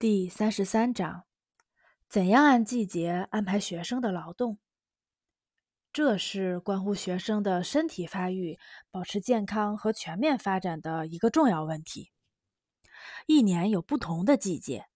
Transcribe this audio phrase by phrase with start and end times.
[0.00, 1.24] 第三十三章：
[2.08, 4.60] 怎样按季节安排学生的劳动？
[5.92, 8.60] 这是关乎学生的身体发育、
[8.92, 12.12] 保持健康和全面发展的一个重要问题。
[13.26, 14.86] 一年有不同的季节，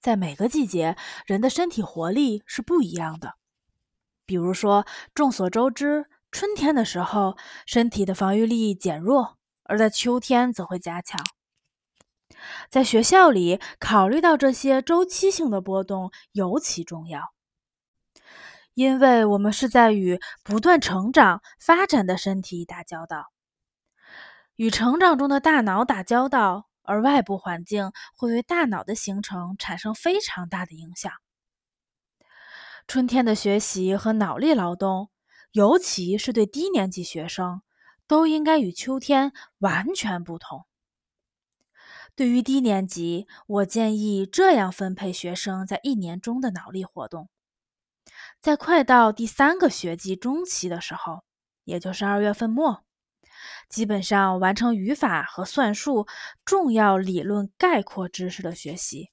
[0.00, 0.96] 在每个季节，
[1.26, 3.34] 人的身体活力是不一样的。
[4.24, 7.36] 比如说，众所周知，春天的时候，
[7.66, 11.22] 身体的防御力减弱，而在秋天则会加强。
[12.70, 17.22] 在学校里，考虑到这些周期性的波动尤其重要，
[18.74, 23.32] 因为我们是在与不断成长、发展的身体打交道，
[24.56, 31.12] 与成长中的大脑打交道，而外部环境会对大脑的形成产生非常大的影响。
[32.86, 35.10] 春天的学习和脑力劳动，
[35.52, 37.62] 尤其是对低年级学生，
[38.06, 40.67] 都应该与秋天完全不同。
[42.18, 47.28] 对于低年级，我建议这样分配学生在一年中的脑力活动：
[48.40, 51.22] 在快到第三个学季中期的时候，
[51.62, 52.82] 也就是二月份末，
[53.68, 56.08] 基本上完成语法和算术
[56.44, 59.10] 重要理论概括知识的学习。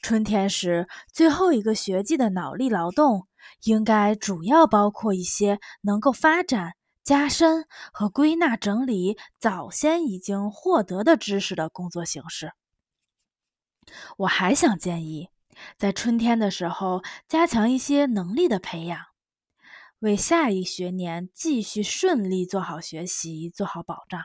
[0.00, 3.26] 春天时，最后一个学季的脑力劳动
[3.64, 6.74] 应该主要包括一些能够发展。
[7.08, 12.52] 加深和归纳整理早先已经获得的知识的工作形式。
[14.18, 15.30] 我还想建议，
[15.78, 19.06] 在春天的时候加强一些能力的培养，
[20.00, 24.24] 为下一学年继续顺利做好学习做好保障。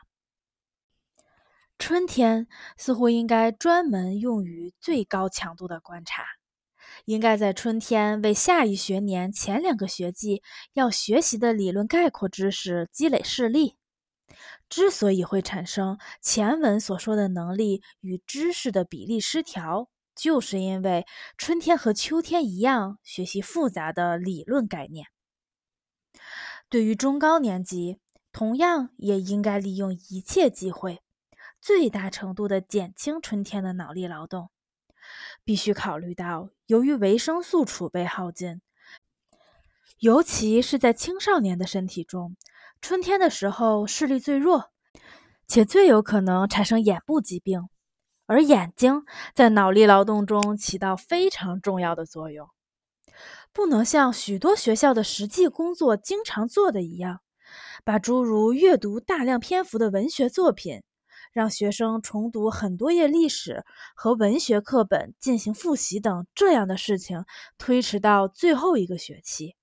[1.80, 6.26] 春天似乎应该专门用于最高强度的观察。
[7.06, 10.42] 应该在春天为下一学年前两个学季
[10.74, 13.78] 要学习的理论概括知识积累视力。
[14.70, 21.06] 之所以会产生前文所说的能力与知识的比例失调，就是因为
[21.38, 25.08] 春天和秋天一样学习复杂的理论概念。
[26.70, 28.00] 对于中高年级，
[28.32, 31.02] 同样也应该利用一切机会，
[31.62, 34.50] 最大程度地减轻春天的脑力劳动。
[35.44, 38.62] 必须考虑到，由于维生素储备耗尽，
[40.00, 42.36] 尤其是在青少年的身体中，
[42.82, 44.72] 春天的时候视力最弱，
[45.48, 47.70] 且最有可能产生眼部疾病，
[48.26, 49.04] 而眼睛
[49.36, 52.50] 在脑力劳动中起到非常重要的作用。
[53.52, 57.22] 不能像许多学校的实际工作经常做的一样，
[57.84, 60.82] 把诸如阅读大量篇幅的文学作品。
[61.34, 67.26] 让学生重读很多页历史和文学课本进行复习等这样的事情
[67.58, 69.56] 推迟到最后一个学期。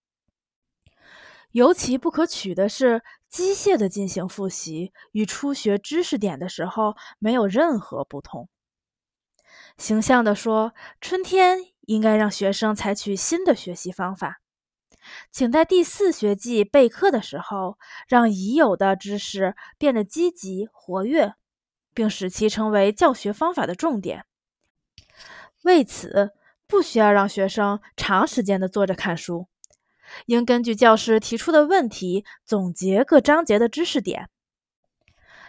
[1.52, 8.48] 尤其不可取的是，机械的进行复习与初学知识点的时候没有任何不同。
[9.76, 14.40] 形象地说，春天应该让学生采取新的学习方法，
[15.32, 21.34] 请在第四学季备课的时候，让已有的知识变得积极活跃。
[21.94, 24.24] 并使其成为教学方法的重点。
[25.62, 26.32] 为此，
[26.66, 29.48] 不需要让学生长时间的坐着看书，
[30.26, 34.30] 应根据教师提出的问题总结各章节的知识点。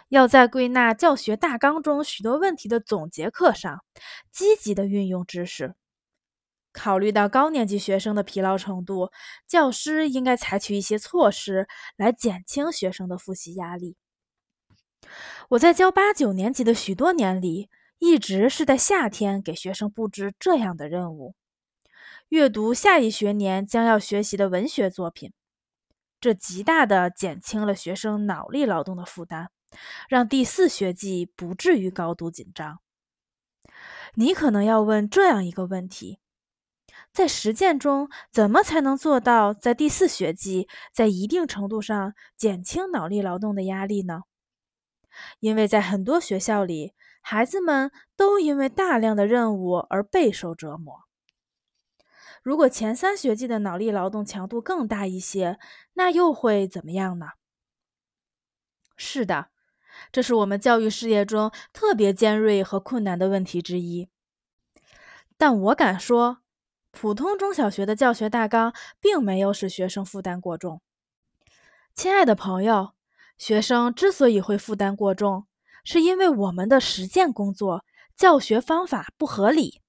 [0.10, 3.86] 要在归纳教学大纲中许多问题的总结课上，
[4.30, 5.74] 积极的运用知识。
[6.74, 9.10] 考虑到高年级学生的疲劳程度，
[9.48, 13.96] 教师应该采取一些措施来减轻学生的复习压力。
[15.50, 21.36] 我在教八九年级的许多年里，一直是在夏天给学生布置这样的任务：
[22.30, 25.34] 阅读下一学年将要学习的文学作品。
[26.20, 29.50] 这极大地减轻了学生脑力劳动的负担，
[30.08, 32.80] 让第四学季不至于高度紧张。
[34.14, 36.20] 你可能要问这样一个问题：
[37.12, 44.22] 在实践中，怎么才能做到在第四学季在一定程度上减轻脑力劳动的压力呢？
[45.40, 51.04] 因为在很多学校里，孩子们都因为大量的任务而备受折磨。
[52.44, 55.60] 如果前三学季的脑力劳动强度更大一些，
[55.94, 57.28] 那又会怎么样呢？
[58.96, 59.50] 是的，
[60.12, 64.10] 这是我们教育事业中特别尖锐和困难的问题之一。
[65.38, 66.40] 但我敢说，
[66.90, 70.82] 普通中小学的教学大纲并没有使学生负担过重。
[71.94, 72.94] 亲爱的朋友。
[73.42, 75.48] 学生之所以会负担过重，
[75.84, 77.84] 是因为我们的实践工作、
[78.16, 79.82] 教学方法不合理。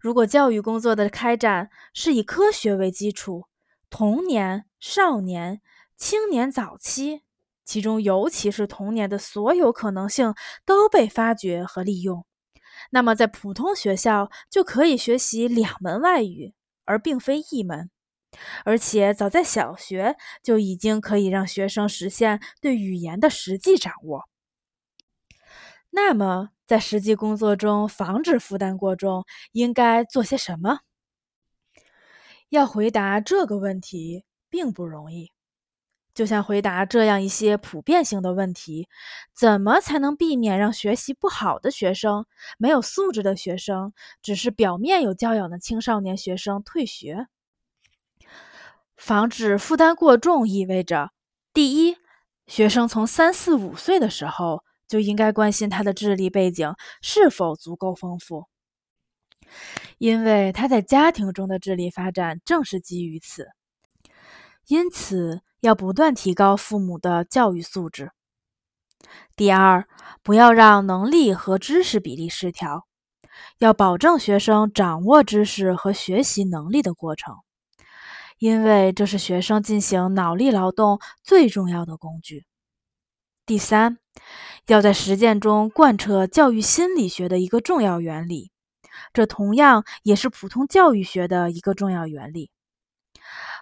[0.00, 3.44] 如果教育工作的开展是以科学为基础，
[3.88, 5.60] 童年、少年、
[5.96, 7.22] 青年早期，
[7.64, 10.34] 其中尤其是童年的所有可能性
[10.66, 12.26] 都被发掘和利用，
[12.90, 16.52] 那么在普通学校就可以学习两门外语，
[16.84, 17.88] 而并非一门。
[18.64, 24.28] 而且早在小学就已经可以让学生实现对语言的实际掌握。
[25.90, 30.80] 那么，在实际工作中防止负担过重，应该做些什么？
[32.50, 35.32] 要回答这个问题并不容易，
[36.14, 38.88] 就像回答这样一些普遍性的问题：
[39.34, 42.26] 怎么才能避免让学习不好的学生、
[42.58, 43.92] 没有素质的学生、
[44.22, 47.26] 只是表面有教养的青少年学生退学？
[48.98, 51.12] 防止负担过重意味着：
[51.54, 51.96] 第一，
[52.46, 58.46] 学生从三四五岁的时候就应该关心他的智力背景是否足够丰富，
[59.98, 63.46] 因为他在家庭中的智力发展正是基于此。
[64.66, 68.10] 因此，要不断提高父母的教育素质。
[69.36, 69.86] 第二，
[70.22, 72.86] 不要让能力和知识比例失调，
[73.58, 77.36] 要保证学生掌握知识和学习能力的过程。
[78.38, 82.46] 因为这是学生进行脑力劳动最重要的工具。
[83.44, 83.98] 第三，
[84.66, 88.50] 要在实践中贯彻教育心理学的一个重要原理，
[89.12, 92.50] 这同样也是普通教育学的一个重要原理。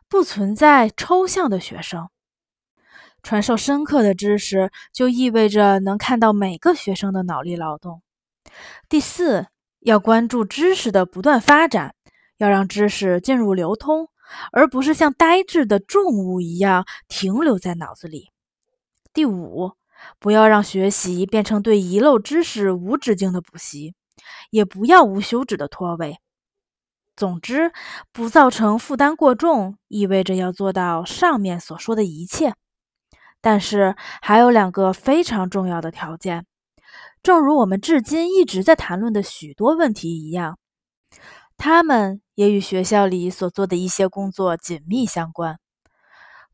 [0.08, 2.08] 不存在抽象的学生，
[3.22, 8.02] 传授深刻的知识就意味着能看到每个学生的脑力劳动。
[8.88, 9.46] 第四，
[9.80, 11.94] 要关注知识的不断发展，
[12.38, 14.08] 要让知识进入流通。
[14.52, 18.30] 而不是像呆滞的重物一样停留在脑子里。
[19.12, 19.72] 第五，
[20.18, 23.94] 不要让学习变成对遗漏知识无止境的补习，
[24.50, 26.18] 也不要无休止的拖位。
[27.16, 27.72] 总之，
[28.12, 32.54] 不造成负担过重，意味着要做到上面所说的一切。
[33.40, 36.44] 但是，还有两个非常重要的条件，
[37.22, 40.58] 正如我们至今一直在谈论的许多问题一样。
[41.56, 45.58] 他们也与学校里所做的一些工作紧密相关。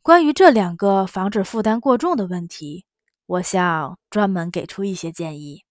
[0.00, 2.86] 关于这两个防止负担过重的问题，
[3.26, 5.64] 我想专门给出一些建议。